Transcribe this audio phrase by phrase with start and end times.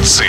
[0.00, 0.24] Пловцы.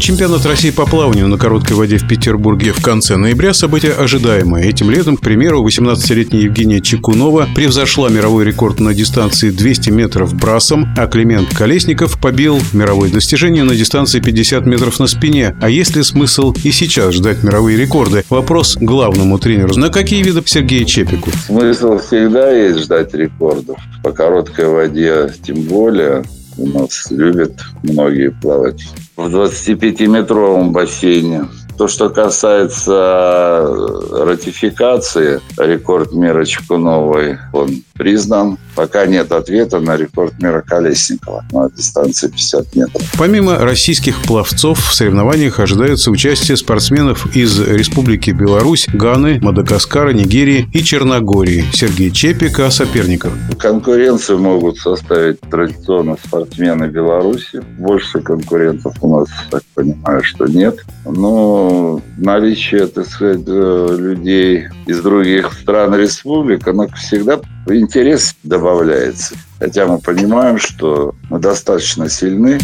[0.00, 4.64] Чемпионат России по плаванию на короткой воде в Петербурге в конце ноября– событие ожидаемое.
[4.64, 10.92] Этим летом, к примеру, 18-летняя Евгения Чекунова превзошла мировой рекорд на дистанции 200 метров брасом,
[10.98, 15.54] а Климент Колесников побил мировое достижение на дистанции 50 метров на спине.
[15.62, 18.24] А есть ли смысл и сейчас ждать мировые рекорды?
[18.28, 19.76] Вопрос главному тренеру.
[19.76, 21.30] На какие виды Сергею Чепику?
[21.46, 23.78] Смысл всегда есть ждать рекордов.
[24.02, 26.24] По короткой воде тем более
[26.58, 27.52] у нас любят
[27.82, 28.82] многие плавать
[29.16, 31.48] в 25-метровом бассейне.
[31.78, 33.66] То, что касается
[34.10, 38.58] ратификации, рекорд мира Чекуновой, он признан.
[38.74, 43.02] Пока нет ответа на рекорд мира Колесникова на дистанции 50 метров.
[43.16, 50.82] Помимо российских пловцов, в соревнованиях ожидается участие спортсменов из Республики Беларусь, Ганы, Мадагаскара, Нигерии и
[50.82, 51.64] Черногории.
[51.72, 53.32] Сергей Чепик о соперниках.
[53.58, 57.62] Конкуренцию могут составить традиционно спортсмены Беларуси.
[57.78, 60.84] Больше конкурентов у нас, так понимаю, что нет.
[61.04, 69.34] Но наличие, так сказать, э, людей из других стран республик, оно всегда интерес добавляется.
[69.58, 72.58] Хотя мы понимаем, что мы достаточно сильны.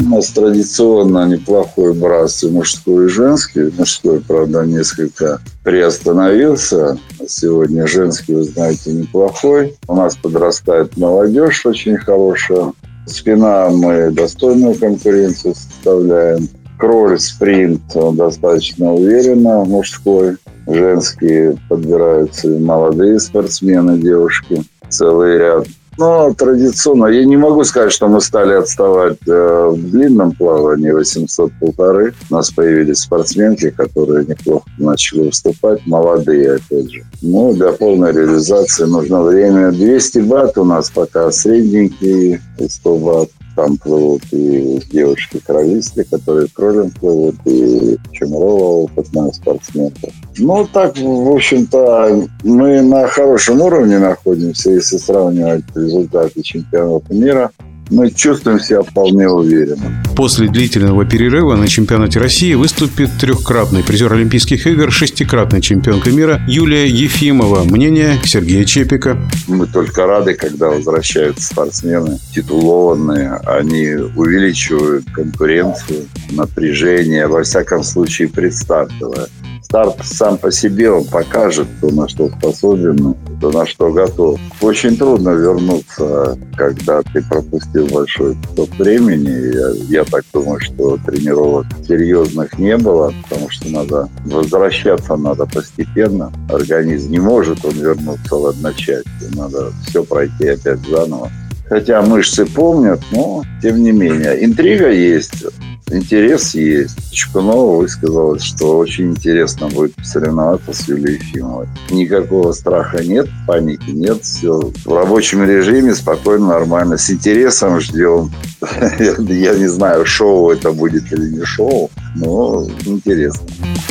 [0.00, 3.72] У нас традиционно неплохой брас и мужской, и женский.
[3.76, 6.96] Мужской, правда, несколько приостановился.
[7.26, 9.76] Сегодня женский, вы знаете, неплохой.
[9.88, 12.72] У нас подрастает молодежь очень хорошая.
[13.06, 16.48] Спина мы достойную конкуренцию составляем.
[16.78, 17.82] Кроль, спринт
[18.14, 20.36] достаточно уверенно мужской.
[20.74, 24.62] Женские подбираются молодые спортсмены, девушки.
[24.88, 25.66] Целый ряд.
[25.98, 31.52] Но традиционно, я не могу сказать, что мы стали отставать э, в длинном плавании 800
[31.60, 32.14] полторы.
[32.30, 37.04] У нас появились спортсменки, которые неплохо начали выступать, молодые, опять же.
[37.20, 39.72] Ну, для полной реализации нужно время.
[39.72, 47.36] 200 бат у нас пока средненькие, 100 бат там плывут и девушки-кровисты, которые кролем плывут,
[47.44, 50.08] и Чемрова опытная спортсменка.
[50.38, 57.50] Ну, так, в общем-то, мы на хорошем уровне находимся, если сравнивать результаты чемпионата мира
[57.90, 60.02] мы чувствуем себя вполне уверенно.
[60.16, 66.86] После длительного перерыва на чемпионате России выступит трехкратный призер Олимпийских игр, шестикратная чемпионка мира Юлия
[66.86, 67.64] Ефимова.
[67.64, 69.18] Мнение Сергея Чепика.
[69.48, 73.40] Мы только рады, когда возвращаются спортсмены титулованные.
[73.46, 79.28] Они увеличивают конкуренцию, напряжение, во всяком случае предстартовое
[79.70, 84.40] старт сам по себе он покажет, кто на что способен, кто на что готов.
[84.60, 89.54] Очень трудно вернуться, когда ты пропустил большой кусок времени.
[89.54, 96.32] Я, я так думаю, что тренировок серьезных не было, потому что надо возвращаться надо постепенно.
[96.52, 99.04] Организм не может он вернуться в одночасье.
[99.36, 101.30] Надо все пройти опять заново.
[101.68, 104.44] Хотя мышцы помнят, но тем не менее.
[104.44, 105.44] Интрига есть
[105.90, 106.96] интерес есть.
[107.12, 111.66] Чукунова высказалась, что очень интересно будет соревноваться с Юлией Ефимовой.
[111.90, 116.96] Никакого страха нет, паники нет, все в рабочем режиме, спокойно, нормально.
[116.96, 118.30] С интересом ждем.
[118.98, 123.46] Я не знаю, шоу это будет или не шоу, но интересно.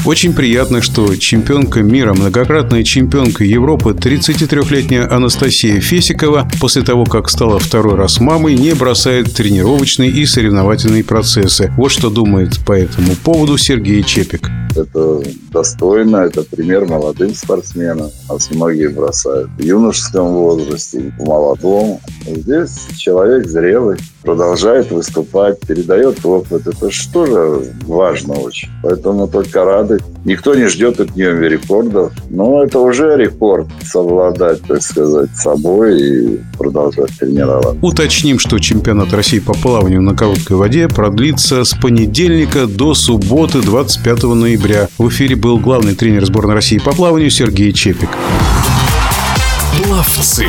[0.05, 7.59] Очень приятно, что чемпионка мира, многократная чемпионка Европы, 33-летняя Анастасия Фесикова, после того, как стала
[7.59, 11.71] второй раз мамой, не бросает тренировочные и соревновательные процессы.
[11.77, 14.49] Вот что думает по этому поводу Сергей Чепик.
[14.75, 15.21] Это
[15.51, 18.09] достойно, это пример молодым спортсменам.
[18.29, 21.99] Нас многие бросают в юношеском возрасте, в молодом.
[22.25, 26.67] Здесь человек зрелый, продолжает выступать, передает опыт.
[26.67, 28.69] Это же тоже важно очень.
[28.83, 29.99] Поэтому только рады.
[30.25, 32.13] Никто не ждет от нее рекордов.
[32.29, 37.77] Но это уже рекорд совладать, так сказать, собой и продолжать тренироваться.
[37.81, 44.23] Уточним, что чемпионат России по плаванию на короткой воде продлится с понедельника до субботы 25
[44.23, 44.87] ноября.
[44.97, 48.09] В эфире был главный тренер сборной России по плаванию Сергей Чепик.
[49.83, 50.45] Пловцы.